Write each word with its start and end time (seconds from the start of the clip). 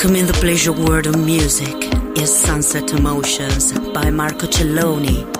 Welcome 0.00 0.16
in 0.16 0.26
the 0.26 0.32
pleasure 0.32 0.72
world 0.72 1.06
of 1.06 1.16
music 1.18 1.76
is 2.16 2.34
Sunset 2.34 2.90
Emotions 2.94 3.78
by 3.92 4.08
Marco 4.08 4.46
Celloni. 4.46 5.39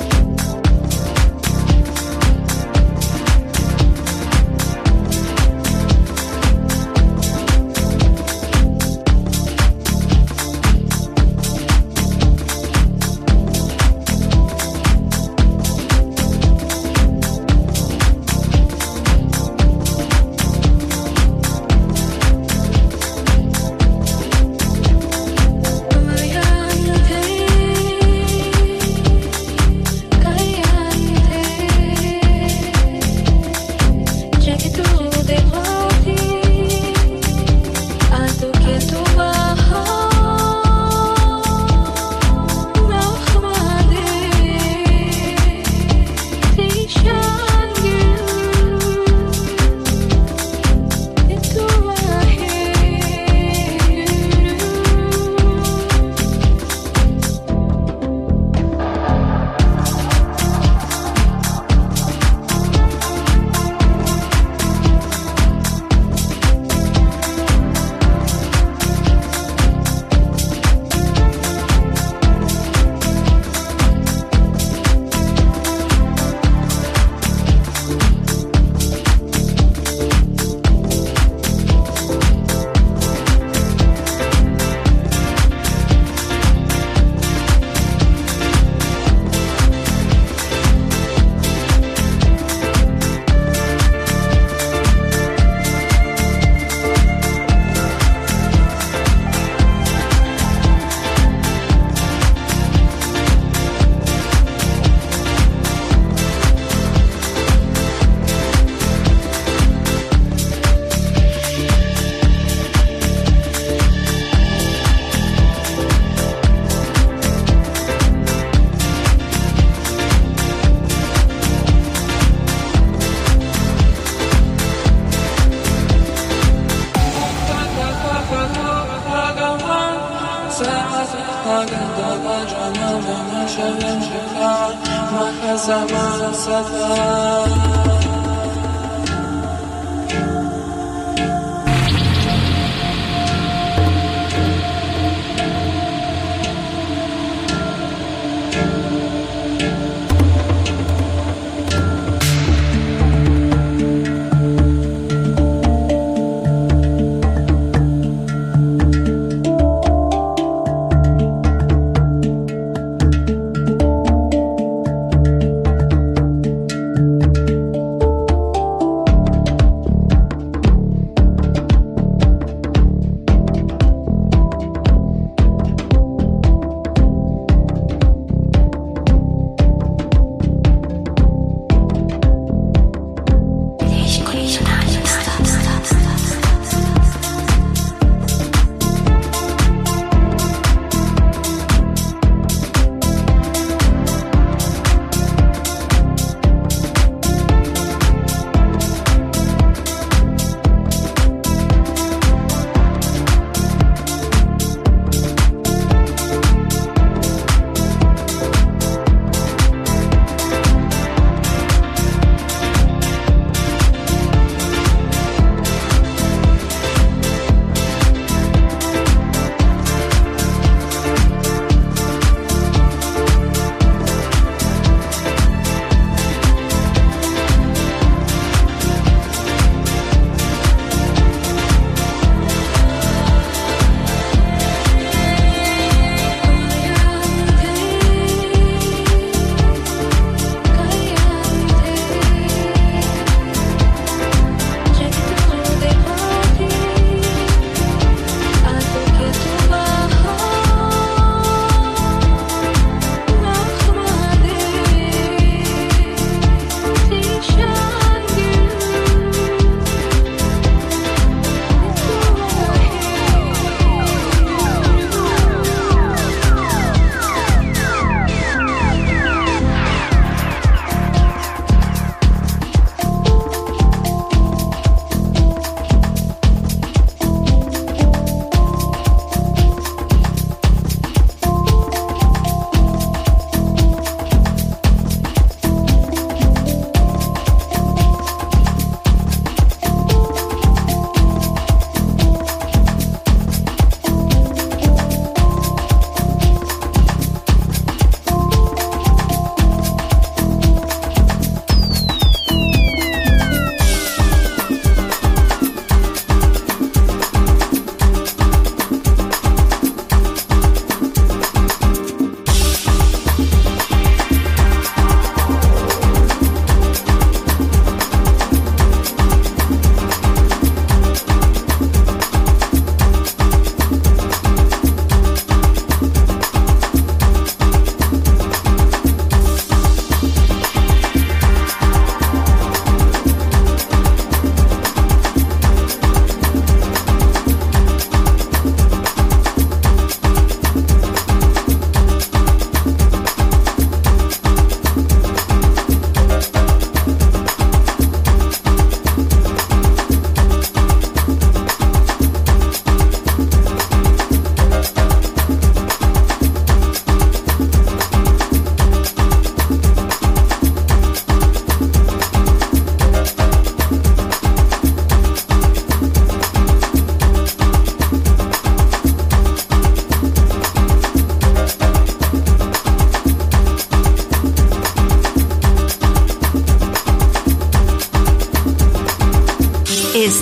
Father. 136.63 137.00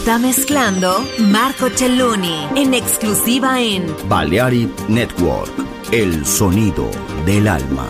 Está 0.10 0.18
mezclando 0.18 1.06
Marco 1.20 1.70
Celloni 1.70 2.48
en 2.56 2.74
exclusiva 2.74 3.62
en 3.62 3.86
Balearic 4.08 4.72
Network, 4.90 5.52
el 5.92 6.26
sonido 6.26 6.90
del 7.28 7.48
alma. 7.48 7.88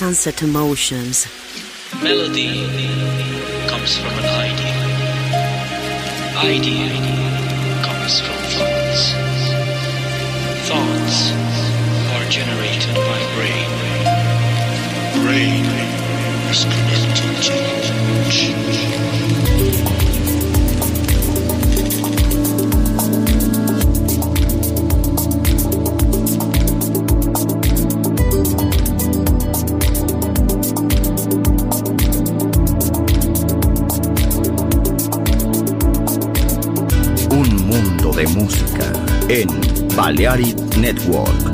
sunset 0.00 0.40
emotions. 0.40 1.26
Melody 2.02 2.64
comes 3.68 3.98
from 3.98 4.14
an 4.20 4.24
idea. 4.48 4.74
Idea. 6.38 7.09
Balearic 40.10 40.56
Network. 40.76 41.49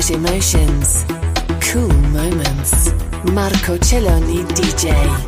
Sunset 0.00 0.16
emotions, 0.16 1.04
cool 1.60 1.88
moments. 1.88 2.92
Marco 3.32 3.76
Celloni 3.78 4.44
DJ. 4.54 5.27